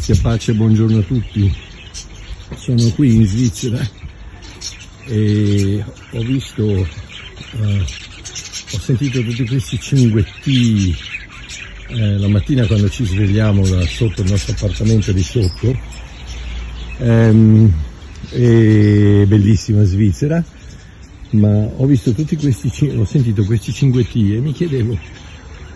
Grazie, 0.00 0.22
pace, 0.22 0.54
buongiorno 0.54 1.00
a 1.00 1.02
tutti. 1.02 1.54
Sono 2.56 2.82
qui 2.94 3.16
in 3.16 3.26
Svizzera 3.26 3.86
e 5.04 5.84
ho 6.12 6.22
visto, 6.22 6.64
uh, 6.64 7.84
ho 8.72 8.78
sentito 8.78 9.22
tutti 9.22 9.46
questi 9.46 9.78
cinguetti 9.78 10.96
eh, 11.88 12.16
la 12.16 12.28
mattina 12.28 12.66
quando 12.66 12.88
ci 12.88 13.04
svegliamo 13.04 13.68
da 13.68 13.84
sotto 13.84 14.22
il 14.22 14.30
nostro 14.30 14.54
appartamento 14.54 15.12
di 15.12 15.22
sotto. 15.22 15.78
Um, 16.96 17.70
è 18.30 19.24
bellissima 19.26 19.84
Svizzera, 19.84 20.42
ma 21.32 21.50
ho 21.76 21.84
visto 21.84 22.12
tutti 22.12 22.36
questi, 22.36 22.86
ho 22.96 23.04
sentito 23.04 23.44
questi 23.44 23.70
cinguetti 23.70 24.34
e 24.34 24.40
mi 24.40 24.54
chiedevo 24.54 24.98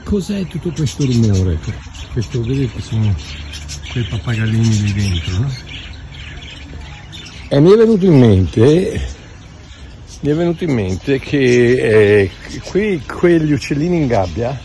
cos'è 0.02 0.46
tutto 0.46 0.72
questo 0.72 1.04
rumore? 1.04 1.58
Questo, 2.14 2.42
vedete, 2.42 2.80
sono 2.80 3.14
quei 3.94 4.04
pappagallini 4.10 4.80
lì 4.80 4.92
dentro, 4.92 5.38
no? 5.38 5.50
E 7.46 7.60
mi 7.60 7.70
è 7.70 7.76
venuto 7.76 8.04
in 8.06 8.18
mente, 8.18 9.00
mi 10.18 10.30
è 10.30 10.34
venuto 10.34 10.64
in 10.64 10.72
mente 10.72 11.20
che 11.20 11.38
eh, 11.38 12.30
qui 12.64 13.00
quegli 13.06 13.52
uccellini 13.52 13.98
in 13.98 14.08
gabbia 14.08 14.58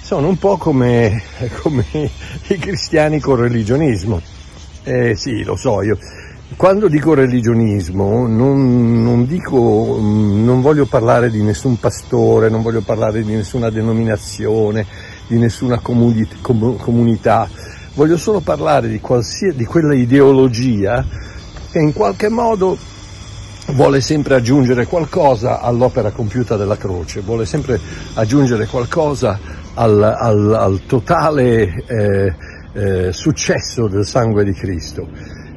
sono 0.00 0.28
un 0.28 0.38
po' 0.38 0.56
come, 0.56 1.20
come 1.62 1.84
i 2.46 2.56
cristiani 2.58 3.18
con 3.18 3.34
religionismo. 3.34 4.22
Eh 4.84 5.16
sì, 5.16 5.42
lo 5.42 5.56
so, 5.56 5.82
io 5.82 5.98
quando 6.56 6.86
dico 6.86 7.14
religionismo 7.14 8.28
non, 8.28 9.02
non, 9.02 9.26
dico, 9.26 9.98
non 10.00 10.60
voglio 10.60 10.86
parlare 10.86 11.28
di 11.28 11.42
nessun 11.42 11.80
pastore, 11.80 12.48
non 12.48 12.62
voglio 12.62 12.82
parlare 12.82 13.24
di 13.24 13.34
nessuna 13.34 13.70
denominazione, 13.70 14.86
di 15.26 15.38
nessuna 15.38 15.80
comuni, 15.80 16.28
com, 16.40 16.76
comunità, 16.76 17.48
voglio 17.94 18.16
solo 18.16 18.40
parlare 18.40 18.88
di, 18.88 19.00
di 19.54 19.64
quella 19.64 19.94
ideologia 19.94 21.04
che 21.70 21.78
in 21.78 21.92
qualche 21.92 22.28
modo 22.28 22.76
vuole 23.72 24.00
sempre 24.00 24.34
aggiungere 24.34 24.86
qualcosa 24.86 25.60
all'opera 25.60 26.10
compiuta 26.10 26.56
della 26.56 26.76
croce, 26.76 27.20
vuole 27.20 27.46
sempre 27.46 27.80
aggiungere 28.14 28.66
qualcosa 28.66 29.38
al, 29.74 30.02
al, 30.02 30.54
al 30.54 30.80
totale 30.86 31.84
eh, 31.86 32.34
eh, 32.74 33.12
successo 33.12 33.88
del 33.88 34.06
sangue 34.06 34.44
di 34.44 34.52
Cristo. 34.52 35.08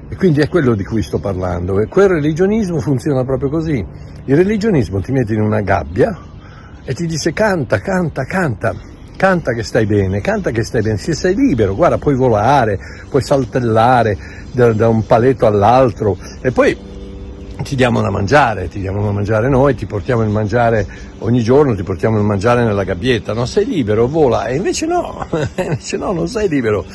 E 0.10 0.16
quindi 0.16 0.40
è 0.40 0.48
quello 0.48 0.74
di 0.74 0.86
cui 0.86 1.04
sto 1.04 1.20
parlando. 1.20 1.82
E 1.82 1.88
quel 1.88 2.08
religionismo 2.08 2.80
funziona 2.80 3.26
proprio 3.26 3.50
così. 3.50 3.86
Il 4.26 4.36
religionismo 4.36 5.02
ti 5.02 5.12
mette 5.12 5.34
in 5.34 5.42
una 5.42 5.62
gabbia 5.62 6.18
e 6.86 6.94
ti 6.94 7.06
dice 7.06 7.34
canta, 7.34 7.80
canta, 7.80 8.24
canta, 8.24 8.74
canta 9.18 9.52
che 9.52 9.64
stai 9.64 9.86
bene, 9.86 10.22
canta 10.22 10.52
che 10.52 10.64
stai 10.64 10.82
bene, 10.82 10.98
se 10.98 11.14
sei 11.14 11.36
libero, 11.36 11.76
guarda, 11.76 11.98
puoi 11.98 12.16
volare, 12.16 12.80
puoi 13.10 13.22
saltellare 13.22 14.18
da, 14.54 14.72
da 14.72 14.88
un 14.88 15.06
paletto 15.06 15.46
all'altro. 15.46 16.18
E 16.40 16.52
poi 16.52 16.78
ti 17.64 17.76
diamo 17.76 18.00
da 18.00 18.10
mangiare, 18.10 18.70
ti 18.70 18.80
diamo 18.80 19.04
da 19.04 19.12
mangiare 19.12 19.50
noi, 19.50 19.76
ti 19.76 19.86
portiamo 19.86 20.24
il 20.24 20.30
mangiare 20.30 20.88
ogni 21.20 21.42
giorno, 21.44 21.76
ti 21.76 21.84
portiamo 21.84 22.18
il 22.18 22.24
mangiare 22.24 22.64
nella 22.64 22.84
gabbietta, 22.84 23.34
no? 23.34 23.46
Sei 23.46 23.66
libero, 23.66 24.08
vola, 24.08 24.46
e 24.46 24.56
invece 24.56 24.86
no, 24.86 25.26
invece 25.58 25.98
no, 25.98 26.14
non 26.14 26.28
sei 26.28 26.48
libero 26.48 26.86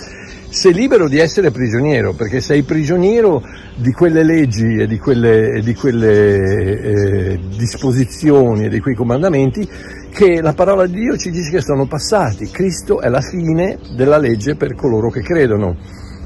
sei 0.52 0.74
libero 0.74 1.08
di 1.08 1.18
essere 1.18 1.50
prigioniero, 1.50 2.12
perché 2.12 2.42
sei 2.42 2.62
prigioniero 2.62 3.42
di 3.74 3.90
quelle 3.92 4.22
leggi 4.22 4.76
e 4.76 4.86
di 4.86 4.98
quelle, 4.98 5.62
di 5.62 5.74
quelle 5.74 6.80
eh, 6.80 7.38
disposizioni 7.56 8.66
e 8.66 8.68
di 8.68 8.78
quei 8.78 8.94
comandamenti 8.94 9.66
che 10.12 10.42
la 10.42 10.52
parola 10.52 10.86
di 10.86 11.00
Dio 11.00 11.16
ci 11.16 11.30
dice 11.30 11.50
che 11.52 11.62
sono 11.62 11.86
passati. 11.86 12.50
Cristo 12.50 13.00
è 13.00 13.08
la 13.08 13.22
fine 13.22 13.78
della 13.96 14.18
legge 14.18 14.54
per 14.54 14.74
coloro 14.74 15.08
che 15.08 15.22
credono. 15.22 15.74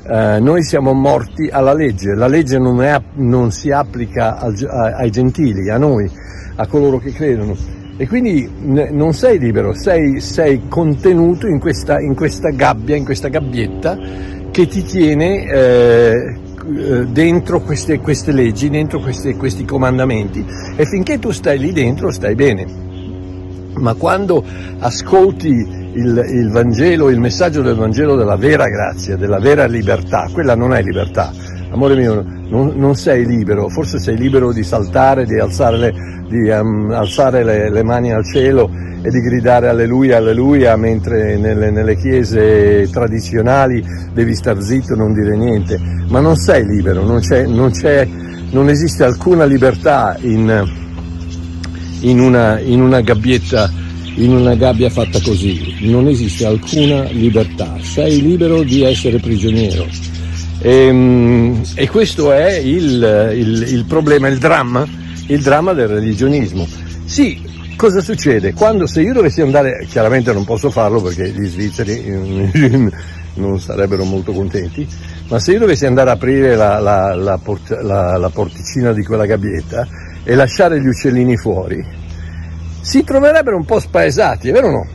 Uh, 0.09 0.41
noi 0.41 0.63
siamo 0.63 0.93
morti 0.93 1.49
alla 1.49 1.73
legge, 1.73 2.15
la 2.15 2.29
legge 2.29 2.59
non, 2.59 2.81
è, 2.83 3.01
non 3.15 3.51
si 3.51 3.71
applica 3.71 4.39
al, 4.39 4.55
ai 4.69 5.11
gentili, 5.11 5.69
a 5.69 5.79
noi, 5.79 6.09
a 6.57 6.67
coloro 6.67 6.99
che 6.99 7.13
credono. 7.13 7.57
E 7.99 8.07
quindi 8.07 8.47
non 8.61 9.15
sei 9.15 9.39
libero, 9.39 9.73
sei, 9.73 10.21
sei 10.21 10.63
contenuto 10.69 11.47
in 11.47 11.59
questa, 11.59 11.99
in 11.99 12.15
questa, 12.15 12.51
gabbia, 12.51 12.95
in 12.95 13.05
questa 13.05 13.29
gabbietta 13.29 13.99
che 14.51 14.67
ti 14.67 14.83
tiene 14.83 15.45
eh, 15.47 16.37
dentro 17.09 17.61
queste, 17.61 17.99
queste, 18.01 18.33
leggi, 18.33 18.69
dentro 18.69 19.01
queste, 19.01 19.37
questi 19.37 19.65
comandamenti 19.65 20.45
e 20.77 20.85
finché 20.85 21.19
tu 21.19 21.31
stai 21.31 21.59
lì 21.59 21.73
dentro 21.73 22.11
stai 22.11 22.35
bene. 22.35 22.85
Ma 23.77 23.95
quando 23.95 24.45
ascolti 24.79 25.49
il, 25.49 26.27
il 26.29 26.51
Vangelo, 26.51 27.09
il 27.09 27.21
messaggio 27.21 27.63
del 27.63 27.77
Vangelo 27.77 28.15
della 28.17 28.37
vera 28.37 28.67
grazia, 28.67 29.17
della 29.17 29.39
vera 29.39 29.67
libertà, 29.67 30.29
quella 30.33 30.55
non 30.55 30.75
è 30.75 30.83
libertà, 30.83 31.33
amore 31.77 31.95
mio, 31.95 32.25
non, 32.49 32.73
non, 32.75 32.95
sei 32.97 33.27
libero, 33.27 33.69
forse 33.69 33.99
sei 33.99 34.17
libero 34.17 34.53
di 34.53 34.65
saltare, 34.65 35.27
di 35.27 35.39
alzare 35.39 35.77
le, 35.77 35.95
di, 36.29 36.49
um, 36.49 36.91
alzare 36.91 37.45
le, 37.45 37.71
le 37.71 37.85
mani 37.85 38.13
al 38.13 38.25
cielo 38.25 38.71
e 39.03 39.11
di 39.11 39.21
gridare 39.21 39.69
alleluia, 39.69 40.17
alleluia, 40.17 40.75
mentre 40.77 41.37
nelle, 41.37 41.71
nelle, 41.71 41.97
chiese 41.97 42.89
tradizionali 42.91 43.85
devi 44.13 44.35
star 44.35 44.61
zitto 44.61 44.95
e 44.95 44.97
non 44.97 45.13
dire 45.13 45.37
niente, 45.37 45.79
ma 46.09 46.21
non 46.21 46.35
sei 46.35 46.65
libero, 46.65 47.05
non, 47.05 47.21
c'è, 47.21 47.47
non, 47.47 47.71
c'è, 47.71 48.09
non 48.51 48.69
esiste 48.69 49.05
alcuna 49.05 49.45
libertà 49.45 50.17
in, 50.23 50.69
in, 52.01 52.21
una, 52.21 52.59
in, 52.59 52.81
una 52.81 53.01
gabbietta, 53.03 53.71
in 54.15 54.33
una 54.33 54.55
gabbia 54.55 54.89
fatta 54.89 55.21
così, 55.21 55.77
non 55.83 56.09
esiste 56.09 56.47
alcuna 56.47 57.03
libertà, 57.11 57.77
sei 57.81 58.23
libero 58.23 58.63
di 58.63 58.83
essere 58.83 59.19
prigioniero. 59.19 60.16
E, 60.67 60.87
ehm, 60.87 61.63
e 61.77 61.89
questo 61.89 62.33
è 62.33 62.55
il, 62.55 63.31
il, 63.35 63.63
il, 63.73 63.85
problema, 63.85 64.27
il 64.27 64.39
dramma, 64.39 64.85
il 65.29 65.41
dramma 65.41 65.73
del 65.75 65.87
religionismo. 65.87 66.67
Sì, 67.05 67.41
cosa 67.77 68.01
succede? 68.01 68.53
Quando 68.53 68.89
se 68.89 69.01
io 69.01 69.13
dovessi 69.13 69.41
andare, 69.43 69.87
chiaramente 69.89 70.33
non 70.33 70.45
posso 70.45 70.71
farlo 70.71 71.01
perché 71.01 71.31
gli 71.31 71.47
svizzeri 71.47 72.03
non 73.35 73.61
sarebbero 73.61 74.03
molto 74.03 74.33
contenti, 74.33 74.85
ma 75.29 75.39
se 75.39 75.53
io 75.53 75.61
dovessi 75.61 75.87
andare 75.87 76.11
a 76.11 76.15
aprire 76.15 76.57
la, 76.57 76.81
la, 76.81 77.15
la, 77.15 77.39
port, 77.41 77.71
la 77.81 78.31
porticina 78.35 78.93
di 78.93 79.05
quella 79.05 79.25
gabbietta 79.25 79.87
e 80.25 80.35
lasciare 80.35 80.81
gli 80.81 80.89
uccellini 80.89 81.37
fuori, 81.37 81.81
si 82.81 83.05
troverebbero 83.05 83.57
un 83.57 83.65
po' 83.65 83.79
spaesati, 83.79 84.49
è 84.49 84.53
vero 84.53 84.67
o 84.67 84.71
no? 84.71 84.87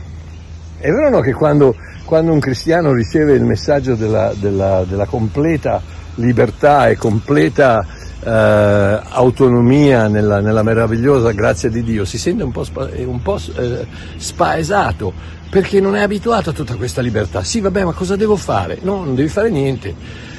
È 0.76 0.90
vero 0.90 1.06
o 1.06 1.10
no 1.10 1.20
che 1.20 1.32
quando 1.32 1.74
quando 2.12 2.30
un 2.32 2.40
cristiano 2.40 2.92
riceve 2.92 3.32
il 3.32 3.42
messaggio 3.42 3.94
della, 3.94 4.34
della, 4.38 4.84
della 4.86 5.06
completa 5.06 5.80
libertà 6.16 6.90
e 6.90 6.96
completa 6.98 7.86
eh, 8.22 9.00
autonomia 9.08 10.08
nella, 10.08 10.40
nella, 10.40 10.62
meravigliosa 10.62 11.30
grazia 11.30 11.70
di 11.70 11.82
Dio, 11.82 12.04
si 12.04 12.18
sente 12.18 12.42
un 12.42 12.52
po', 12.52 12.64
spa, 12.64 12.86
un 13.06 13.22
po' 13.22 13.40
eh, 13.56 13.86
spaesato 14.16 15.10
perché 15.48 15.80
non 15.80 15.96
è 15.96 16.02
abituato 16.02 16.50
a 16.50 16.52
tutta 16.52 16.74
questa 16.74 17.00
libertà. 17.00 17.42
Sì, 17.44 17.60
vabbè, 17.60 17.84
ma 17.84 17.92
cosa 17.92 18.14
devo 18.14 18.36
fare? 18.36 18.76
No, 18.82 19.04
non 19.04 19.14
devi 19.14 19.28
fare 19.30 19.48
niente. 19.48 19.94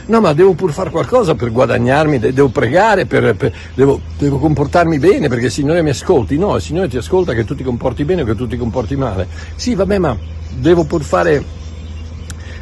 No, 0.06 0.22
ma 0.22 0.32
devo 0.34 0.54
pur 0.54 0.74
fare 0.74 0.92
qualcosa 0.92 1.34
per 1.34 1.52
guadagnarmi, 1.52 2.20
devo 2.20 2.50
pregare, 2.50 3.08
per, 3.08 3.36
per, 3.36 3.52
devo, 3.74 4.00
devo, 4.20 4.38
comportarmi 4.38 5.00
bene 5.00 5.28
perché 5.28 5.46
il 5.46 5.52
Signore 5.52 5.82
mi 5.82 5.90
ascolti. 5.90 6.38
No, 6.38 6.56
il 6.56 6.62
Signore 6.62 6.88
ti 6.88 6.98
ascolta 6.98 7.34
che 7.34 7.46
tu 7.46 7.56
ti 7.56 7.64
comporti 7.64 8.06
bene 8.06 8.22
o 8.22 8.26
che 8.26 8.36
tu 8.36 8.46
ti 8.46 8.58
comporti 8.58 8.96
male. 8.96 9.28
Sì, 9.56 9.74
vabbè, 9.74 9.98
ma 9.98 10.16
devo 10.56 10.84
pur 10.84 11.02
fare 11.02 11.62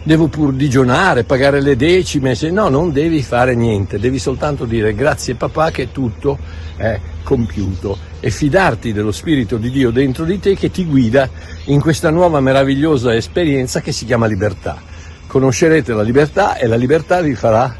devo 0.04 0.28
pur 0.28 0.54
digionare, 0.54 1.24
pagare 1.24 1.62
le 1.62 1.76
decime, 1.76 2.36
se 2.36 2.50
no 2.50 2.70
non 2.70 2.92
devi 2.92 3.22
fare 3.22 3.56
niente, 3.56 4.00
devi 4.00 4.20
soltanto 4.20 4.66
dire 4.66 4.94
grazie 4.94 5.36
papà 5.36 5.72
che 5.72 5.92
tutto 5.92 6.38
è 6.76 7.00
compiuto 7.24 7.98
e 8.20 8.30
fidarti 8.30 8.94
dello 8.94 9.12
Spirito 9.12 9.58
di 9.58 9.70
Dio 9.70 9.92
dentro 9.92 10.26
di 10.26 10.40
te 10.40 10.56
che 10.56 10.72
ti 10.72 10.86
guida 10.86 11.30
in 11.66 11.80
questa 11.80 12.10
nuova 12.10 12.40
meravigliosa 12.40 13.16
esperienza 13.16 13.82
che 13.82 13.92
si 13.92 14.06
chiama 14.06 14.26
libertà. 14.26 14.82
Conoscerete 15.28 15.94
la 15.94 16.02
libertà 16.02 16.58
e 16.58 16.68
la 16.68 16.76
libertà 16.76 17.22
vi 17.22 17.36
farà 17.36 17.74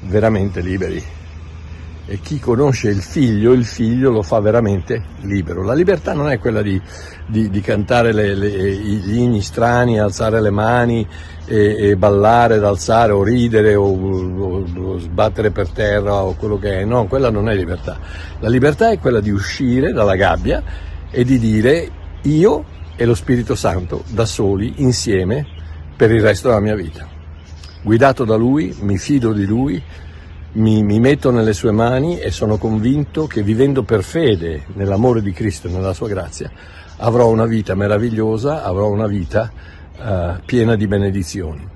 veramente 0.00 0.60
liberi 0.60 1.20
e 2.04 2.18
chi 2.20 2.40
conosce 2.40 2.88
il 2.88 3.00
figlio, 3.00 3.52
il 3.52 3.64
figlio 3.64 4.10
lo 4.10 4.22
fa 4.22 4.40
veramente 4.40 5.02
libero. 5.20 5.62
La 5.62 5.74
libertà 5.74 6.12
non 6.12 6.28
è 6.28 6.38
quella 6.38 6.60
di, 6.60 6.80
di, 7.26 7.48
di 7.48 7.60
cantare 7.60 8.12
le, 8.12 8.34
le, 8.34 8.48
gli 8.50 9.18
inni 9.18 9.40
strani, 9.40 10.00
alzare 10.00 10.40
le 10.40 10.50
mani 10.50 11.06
e, 11.46 11.90
e 11.90 11.96
ballare, 11.96 12.56
ed 12.56 12.64
alzare 12.64 13.12
o 13.12 13.22
ridere 13.22 13.76
o, 13.76 13.84
o, 13.84 14.64
o, 14.76 14.98
sbattere 14.98 15.50
per 15.50 15.68
terra 15.68 16.22
o 16.22 16.34
quello 16.34 16.58
che 16.58 16.80
è, 16.80 16.84
no, 16.84 17.06
quella 17.06 17.30
non 17.30 17.48
è 17.48 17.54
libertà. 17.54 17.98
La 18.40 18.48
libertà 18.48 18.90
è 18.90 18.98
quella 18.98 19.20
di 19.20 19.30
uscire 19.30 19.92
dalla 19.92 20.16
gabbia 20.16 20.62
e 21.10 21.24
di 21.24 21.38
dire 21.38 21.88
io 22.22 22.64
e 22.96 23.04
lo 23.04 23.14
Spirito 23.14 23.54
Santo 23.54 24.02
da 24.08 24.24
soli, 24.24 24.74
insieme, 24.78 25.46
per 25.96 26.10
il 26.10 26.20
resto 26.20 26.48
della 26.48 26.60
mia 26.60 26.74
vita. 26.74 27.08
Guidato 27.82 28.24
da 28.24 28.36
Lui, 28.36 28.76
mi 28.80 28.98
fido 28.98 29.32
di 29.32 29.44
Lui, 29.44 29.82
mi, 30.52 30.82
mi, 30.82 31.00
metto 31.00 31.30
nelle 31.30 31.52
sue 31.52 31.70
mani 31.70 32.18
e 32.18 32.30
sono 32.30 32.58
convinto 32.58 33.26
che 33.26 33.42
vivendo 33.42 33.82
per 33.82 34.02
fede 34.02 34.64
nell'amore 34.74 35.22
di 35.22 35.32
Cristo 35.32 35.68
e 35.68 35.70
nella 35.70 35.94
sua 35.94 36.08
grazia 36.08 36.50
avrò 36.98 37.28
una 37.28 37.46
vita 37.46 37.74
meravigliosa, 37.74 38.62
avrò 38.62 38.88
una 38.88 39.06
vita 39.06 39.50
uh, 39.98 40.42
piena 40.44 40.76
di 40.76 40.86
benedizioni. 40.86 41.68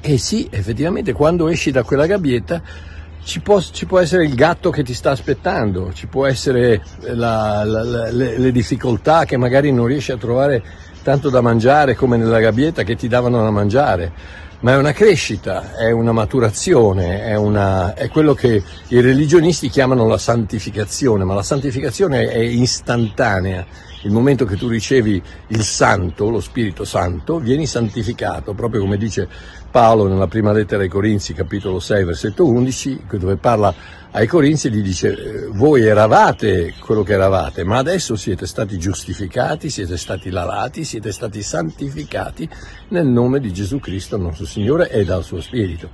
E 0.00 0.18
sì, 0.18 0.48
effettivamente 0.50 1.12
quando 1.12 1.48
esci 1.48 1.70
da 1.70 1.82
quella 1.82 2.06
gabbietta 2.06 2.62
ci 3.22 3.40
può, 3.40 3.60
ci 3.60 3.86
può, 3.86 3.98
essere 3.98 4.24
il 4.24 4.34
gatto 4.34 4.70
che 4.70 4.82
ti 4.82 4.94
sta 4.94 5.10
aspettando, 5.10 5.92
ci 5.92 6.06
può 6.06 6.26
essere 6.26 6.82
la, 7.00 7.62
la, 7.64 7.82
la, 7.82 8.10
le, 8.10 8.38
le, 8.38 8.52
difficoltà 8.52 9.24
che 9.24 9.36
magari 9.36 9.72
non 9.72 9.86
riesci 9.86 10.12
a 10.12 10.16
trovare 10.16 10.62
tanto 11.02 11.28
da 11.28 11.40
mangiare 11.40 11.94
come 11.94 12.16
nella 12.16 12.40
gabbietta 12.40 12.84
che 12.84 12.96
ti 12.96 13.08
davano 13.08 13.42
da 13.42 13.50
mangiare, 13.50 14.12
ma 14.60 14.72
è 14.72 14.76
una 14.76 14.92
crescita, 14.92 15.76
è 15.76 15.92
una 15.92 16.10
maturazione, 16.10 17.22
è, 17.24 17.36
una, 17.36 17.94
è 17.94 18.08
quello 18.08 18.34
che 18.34 18.62
i 18.88 19.00
religionisti 19.00 19.68
chiamano 19.68 20.06
la 20.08 20.18
santificazione, 20.18 21.22
ma 21.22 21.34
la 21.34 21.42
santificazione 21.42 22.28
è 22.28 22.38
istantanea. 22.38 23.64
Il 24.02 24.10
momento 24.10 24.44
che 24.44 24.56
tu 24.56 24.68
ricevi 24.68 25.22
il 25.48 25.62
Santo, 25.62 26.28
lo 26.28 26.40
Spirito 26.40 26.84
Santo, 26.84 27.38
vieni 27.38 27.66
santificato, 27.66 28.52
proprio 28.52 28.80
come 28.80 28.96
dice 28.96 29.28
Paolo 29.70 30.08
nella 30.08 30.26
prima 30.26 30.52
lettera 30.52 30.82
ai 30.82 30.88
Corinzi, 30.88 31.34
capitolo 31.34 31.78
6, 31.78 32.04
versetto 32.04 32.46
11, 32.46 33.02
dove 33.18 33.36
parla 33.36 33.74
ai 34.10 34.26
Corinzi 34.26 34.70
gli 34.70 34.80
dice 34.80 35.10
eh, 35.10 35.46
voi 35.48 35.84
eravate 35.84 36.74
quello 36.80 37.02
che 37.02 37.12
eravate, 37.12 37.62
ma 37.62 37.76
adesso 37.76 38.16
siete 38.16 38.46
stati 38.46 38.78
giustificati, 38.78 39.68
siete 39.68 39.98
stati 39.98 40.30
lavati, 40.30 40.84
siete 40.84 41.12
stati 41.12 41.42
santificati 41.42 42.48
nel 42.88 43.06
nome 43.06 43.38
di 43.38 43.52
Gesù 43.52 43.78
Cristo, 43.78 44.16
nostro 44.16 44.46
Signore, 44.46 44.88
e 44.90 45.04
dal 45.04 45.22
suo 45.22 45.42
Spirito. 45.42 45.90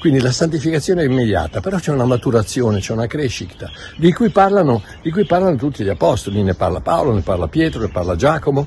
Quindi 0.00 0.20
la 0.20 0.32
santificazione 0.32 1.02
è 1.02 1.06
immediata, 1.06 1.60
però 1.60 1.76
c'è 1.76 1.92
una 1.92 2.06
maturazione, 2.06 2.80
c'è 2.80 2.94
una 2.94 3.06
crescita, 3.06 3.70
di 3.96 4.12
cui 4.12 4.30
parlano, 4.30 4.82
di 5.02 5.10
cui 5.10 5.26
parlano 5.26 5.56
tutti 5.56 5.84
gli 5.84 5.88
apostoli, 5.90 6.42
ne 6.42 6.54
parla 6.54 6.80
Paolo, 6.80 7.12
ne 7.12 7.20
parla 7.20 7.48
Pietro, 7.48 7.80
ne 7.80 7.88
parla 7.88 8.16
Giacomo, 8.16 8.66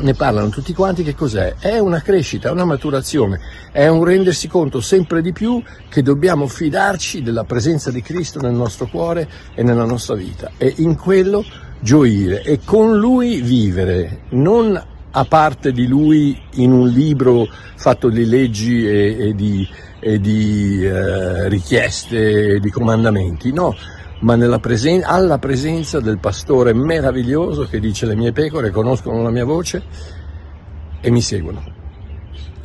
ne 0.00 0.14
parlano 0.14 0.48
tutti 0.48 0.72
quanti, 0.72 1.02
che 1.02 1.14
cos'è? 1.14 1.54
È 1.58 1.78
una 1.78 2.00
crescita, 2.00 2.52
una 2.52 2.64
maturazione, 2.64 3.40
è 3.72 3.86
un 3.88 4.04
rendersi 4.04 4.48
conto 4.48 4.80
sempre 4.80 5.22
di 5.22 5.32
più 5.32 5.62
che 5.88 6.02
dobbiamo 6.02 6.46
fidarci 6.46 7.22
della 7.22 7.44
presenza 7.44 7.90
di 7.90 8.02
Cristo 8.02 8.40
nel 8.40 8.54
nostro 8.54 8.86
cuore 8.86 9.28
e 9.54 9.62
nella 9.62 9.84
nostra 9.84 10.14
vita 10.14 10.52
e 10.56 10.72
in 10.78 10.96
quello 10.96 11.44
gioire 11.80 12.42
e 12.42 12.60
con 12.64 12.96
Lui 12.96 13.40
vivere, 13.40 14.22
non 14.30 14.80
a 15.10 15.24
parte 15.24 15.72
di 15.72 15.86
Lui 15.86 16.40
in 16.54 16.72
un 16.72 16.88
libro 16.88 17.48
fatto 17.76 18.08
di 18.08 18.24
leggi 18.26 18.86
e, 18.86 19.28
e 19.28 19.34
di, 19.34 19.66
e 20.00 20.20
di 20.20 20.84
eh, 20.84 21.48
richieste 21.48 22.54
e 22.54 22.60
di 22.60 22.70
comandamenti, 22.70 23.52
no, 23.52 23.74
ma 24.20 24.58
presen- 24.58 25.04
alla 25.04 25.38
presenza 25.38 26.00
del 26.00 26.18
pastore 26.18 26.72
meraviglioso 26.72 27.66
che 27.68 27.78
dice 27.78 28.06
le 28.06 28.16
mie 28.16 28.32
pecore 28.32 28.70
conoscono 28.70 29.22
la 29.22 29.30
mia 29.30 29.44
voce 29.44 29.82
e 31.00 31.10
mi 31.10 31.20
seguono. 31.20 31.76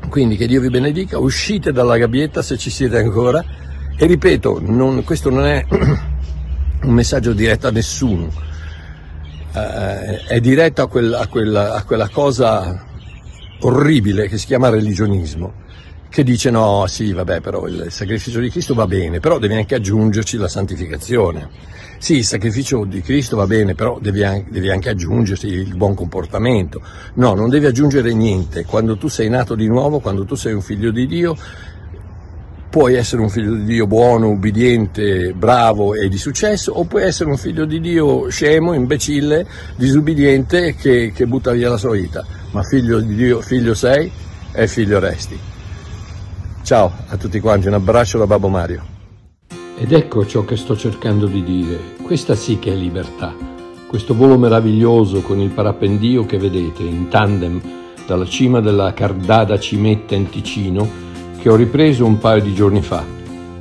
Quindi 0.09 0.35
che 0.35 0.47
Dio 0.47 0.61
vi 0.61 0.69
benedica, 0.69 1.17
uscite 1.19 1.71
dalla 1.71 1.97
gabbietta 1.97 2.41
se 2.41 2.57
ci 2.57 2.69
siete 2.69 2.97
ancora. 2.97 3.43
E 3.95 4.05
ripeto, 4.05 4.59
non, 4.61 5.03
questo 5.03 5.29
non 5.29 5.45
è 5.45 5.65
un 5.69 6.93
messaggio 6.93 7.33
diretto 7.33 7.67
a 7.67 7.71
nessuno, 7.71 8.29
eh, 9.53 10.25
è 10.25 10.39
diretto 10.39 10.81
a 10.81 10.87
quella, 10.87 11.19
a, 11.19 11.27
quella, 11.27 11.75
a 11.75 11.83
quella 11.83 12.09
cosa 12.09 12.85
orribile 13.59 14.27
che 14.27 14.37
si 14.37 14.47
chiama 14.47 14.69
religionismo 14.69 15.61
che 16.13 16.23
dice 16.23 16.51
no, 16.51 16.85
sì, 16.85 17.11
vabbè, 17.11 17.41
però 17.41 17.65
il 17.65 17.87
sacrificio 17.89 18.39
di 18.39 18.51
Cristo 18.51 18.75
va 18.75 18.85
bene, 18.85 19.19
però 19.19 19.39
devi 19.39 19.55
anche 19.55 19.73
aggiungerci 19.73 20.37
la 20.37 20.47
santificazione. 20.47 21.49
Sì, 21.97 22.17
il 22.17 22.23
sacrificio 22.23 22.85
di 22.85 23.01
Cristo 23.01 23.35
va 23.35 23.47
bene, 23.47 23.73
però 23.73 23.97
devi 23.99 24.23
anche, 24.23 24.51
devi 24.51 24.69
anche 24.69 24.89
aggiungersi 24.89 25.47
il 25.47 25.75
buon 25.75 25.95
comportamento. 25.95 26.83
No, 27.15 27.33
non 27.33 27.49
devi 27.49 27.65
aggiungere 27.65 28.13
niente. 28.13 28.63
Quando 28.63 28.95
tu 28.95 29.07
sei 29.07 29.27
nato 29.27 29.55
di 29.55 29.65
nuovo, 29.65 30.01
quando 30.01 30.23
tu 30.23 30.35
sei 30.35 30.53
un 30.53 30.61
figlio 30.61 30.91
di 30.91 31.07
Dio, 31.07 31.35
puoi 32.69 32.93
essere 32.93 33.23
un 33.23 33.29
figlio 33.29 33.55
di 33.55 33.63
Dio 33.63 33.87
buono, 33.87 34.29
ubbidiente, 34.29 35.33
bravo 35.33 35.95
e 35.95 36.09
di 36.09 36.19
successo, 36.19 36.73
o 36.73 36.83
puoi 36.83 37.05
essere 37.05 37.31
un 37.31 37.37
figlio 37.37 37.65
di 37.65 37.79
Dio 37.79 38.29
scemo, 38.29 38.73
imbecille, 38.73 39.47
disubbidiente 39.75 40.75
che, 40.75 41.11
che 41.11 41.25
butta 41.25 41.53
via 41.53 41.69
la 41.69 41.77
sua 41.77 41.93
vita. 41.93 42.23
Ma 42.51 42.61
figlio 42.61 42.99
di 42.99 43.15
Dio, 43.15 43.41
figlio 43.41 43.73
sei 43.73 44.11
e 44.51 44.67
figlio 44.67 44.99
resti. 44.99 45.52
Ciao 46.63 46.89
a 47.09 47.17
tutti 47.17 47.41
quanti, 47.41 47.67
un 47.67 47.73
abbraccio 47.73 48.17
da 48.17 48.25
Babbo 48.25 48.47
Mario. 48.47 48.83
Ed 49.77 49.91
ecco 49.91 50.25
ciò 50.25 50.45
che 50.45 50.55
sto 50.55 50.77
cercando 50.77 51.25
di 51.25 51.43
dire, 51.43 51.77
questa 52.01 52.35
sì 52.35 52.57
che 52.57 52.71
è 52.71 52.75
libertà, 52.75 53.35
questo 53.85 54.15
volo 54.15 54.37
meraviglioso 54.37 55.21
con 55.23 55.41
il 55.41 55.49
parapendio 55.49 56.25
che 56.25 56.37
vedete 56.37 56.83
in 56.83 57.09
tandem 57.09 57.61
dalla 58.07 58.25
cima 58.25 58.61
della 58.61 58.93
Cardada 58.93 59.59
Cimetta 59.59 60.15
in 60.15 60.29
Ticino 60.29 60.89
che 61.37 61.49
ho 61.49 61.55
ripreso 61.57 62.05
un 62.05 62.17
paio 62.17 62.41
di 62.41 62.53
giorni 62.53 62.81
fa. 62.81 63.03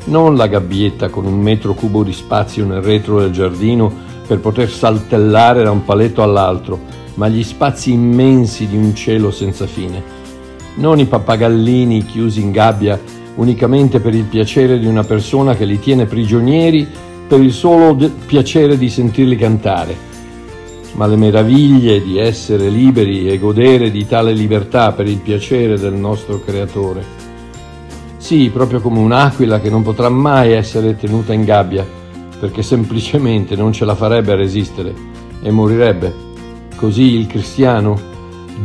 Non 0.05 0.37
la 0.37 0.47
gabbietta 0.47 1.09
con 1.09 1.27
un 1.27 1.41
metro 1.41 1.75
cubo 1.75 2.05
di 2.05 2.13
spazio 2.13 2.65
nel 2.65 2.83
retro 2.83 3.19
del 3.19 3.33
giardino 3.33 3.93
per 4.25 4.39
poter 4.39 4.71
saltellare 4.71 5.65
da 5.65 5.73
un 5.73 5.85
paletto 5.85 6.23
all'altro, 6.23 6.79
ma 7.15 7.27
gli 7.27 7.43
spazi 7.43 7.91
immensi 7.91 8.69
di 8.69 8.77
un 8.77 8.95
cielo 8.95 9.33
senza 9.33 9.67
fine 9.67 10.21
non 10.75 10.99
i 10.99 11.07
pappagallini 11.07 12.05
chiusi 12.05 12.41
in 12.41 12.51
gabbia 12.51 13.01
unicamente 13.37 14.01
per 14.01 14.15
il 14.15 14.25
piacere 14.25 14.79
di 14.79 14.87
una 14.87 15.05
persona 15.05 15.55
che 15.55 15.65
li 15.65 15.79
tiene 15.79 16.07
prigionieri 16.07 16.87
per 17.27 17.41
il 17.41 17.53
solo 17.53 17.95
de- 17.95 18.11
piacere 18.27 18.77
di 18.77 18.91
sentirli 18.91 19.37
cantare, 19.37 19.97
ma 20.95 21.07
le 21.07 21.17
meraviglie 21.17 22.03
di 22.03 22.19
essere 22.19 22.69
liberi 22.69 23.29
e 23.29 23.39
godere 23.39 23.91
di 23.91 24.07
tale 24.07 24.33
libertà 24.33 24.93
per 24.93 25.07
il 25.07 25.19
piacere 25.19 25.79
del 25.79 25.95
nostro 25.95 26.43
Creatore. 26.45 27.21
Sì, 28.19 28.51
proprio 28.53 28.81
come 28.81 28.99
un'aquila 28.99 29.61
che 29.61 29.71
non 29.71 29.83
potrà 29.83 30.09
mai 30.09 30.53
essere 30.53 30.97
tenuta 30.97 31.33
in 31.33 31.45
gabbia, 31.45 31.87
perché 32.39 32.63
semplicemente 32.63 33.57
non 33.57 33.73
ce 33.73 33.85
la 33.85 33.95
farebbe 33.95 34.33
a 34.33 34.37
resistere 34.37 34.95
e 35.43 35.51
morirebbe. 35.51 36.31
Così 36.77 37.15
il 37.15 37.27
cristiano 37.27 38.11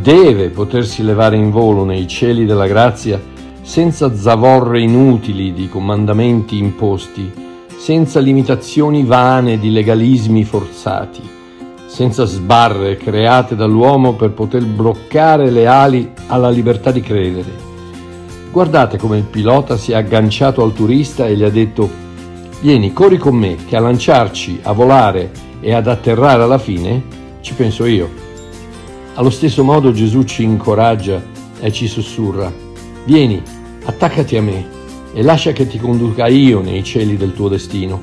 deve 0.00 0.50
potersi 0.50 1.02
levare 1.02 1.36
in 1.36 1.50
volo 1.50 1.84
nei 1.84 2.06
cieli 2.06 2.44
della 2.44 2.66
grazia 2.66 3.20
senza 3.62 4.16
zavorre 4.16 4.80
inutili 4.80 5.52
di 5.52 5.68
comandamenti 5.68 6.56
imposti, 6.56 7.30
senza 7.76 8.18
limitazioni 8.18 9.04
vane 9.04 9.58
di 9.58 9.70
legalismi 9.70 10.42
forzati, 10.44 11.20
senza 11.86 12.24
sbarre 12.24 12.96
create 12.96 13.56
dall'uomo 13.56 14.14
per 14.14 14.30
poter 14.30 14.64
bloccare 14.64 15.50
le 15.50 15.66
ali 15.66 16.10
alla 16.28 16.48
libertà 16.48 16.90
di 16.90 17.02
credere. 17.02 17.66
Guardate 18.50 18.96
come 18.96 19.18
il 19.18 19.24
pilota 19.24 19.76
si 19.76 19.92
è 19.92 19.96
agganciato 19.96 20.62
al 20.62 20.72
turista 20.72 21.26
e 21.26 21.36
gli 21.36 21.44
ha 21.44 21.50
detto 21.50 22.06
Vieni, 22.60 22.92
corri 22.92 23.18
con 23.18 23.36
me, 23.36 23.56
che 23.68 23.76
a 23.76 23.80
lanciarci, 23.80 24.60
a 24.62 24.72
volare 24.72 25.30
e 25.60 25.74
ad 25.74 25.86
atterrare 25.86 26.42
alla 26.42 26.58
fine 26.58 27.02
ci 27.40 27.54
penso 27.54 27.84
io. 27.84 28.27
Allo 29.18 29.30
stesso 29.30 29.64
modo 29.64 29.90
Gesù 29.90 30.22
ci 30.22 30.44
incoraggia 30.44 31.20
e 31.58 31.72
ci 31.72 31.88
sussurra, 31.88 32.52
vieni, 33.04 33.42
attaccati 33.82 34.36
a 34.36 34.42
me 34.42 34.64
e 35.12 35.22
lascia 35.22 35.50
che 35.50 35.66
ti 35.66 35.76
conduca 35.76 36.28
io 36.28 36.60
nei 36.60 36.84
cieli 36.84 37.16
del 37.16 37.32
tuo 37.32 37.48
destino. 37.48 38.00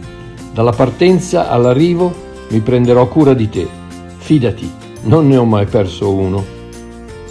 Dalla 0.52 0.74
partenza 0.74 1.50
all'arrivo 1.50 2.14
mi 2.50 2.60
prenderò 2.60 3.08
cura 3.08 3.34
di 3.34 3.48
te. 3.48 3.66
Fidati, 4.18 4.70
non 5.04 5.30
ne 5.30 5.38
ho 5.38 5.46
mai 5.46 5.66
perso 5.68 6.12
uno. 6.12 6.44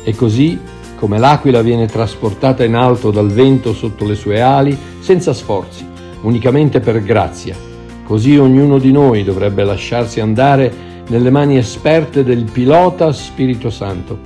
E 0.02 0.14
così, 0.14 0.58
come 0.96 1.18
l'aquila 1.18 1.60
viene 1.60 1.84
trasportata 1.86 2.64
in 2.64 2.76
alto 2.76 3.10
dal 3.10 3.30
vento 3.30 3.74
sotto 3.74 4.06
le 4.06 4.14
sue 4.14 4.40
ali, 4.40 4.74
senza 5.00 5.34
sforzi, 5.34 5.86
unicamente 6.22 6.80
per 6.80 7.02
grazia, 7.02 7.54
così 8.02 8.38
ognuno 8.38 8.78
di 8.78 8.92
noi 8.92 9.24
dovrebbe 9.24 9.62
lasciarsi 9.62 10.20
andare 10.20 10.92
nelle 11.08 11.30
mani 11.30 11.56
esperte 11.56 12.24
del 12.24 12.44
pilota 12.44 13.12
Spirito 13.12 13.70
Santo 13.70 14.18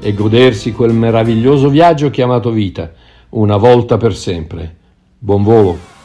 e 0.00 0.12
godersi 0.14 0.72
quel 0.72 0.92
meraviglioso 0.92 1.68
viaggio 1.68 2.10
chiamato 2.10 2.50
vita, 2.50 2.92
una 3.30 3.56
volta 3.56 3.96
per 3.96 4.14
sempre. 4.14 4.76
Buon 5.18 5.42
volo! 5.42 5.97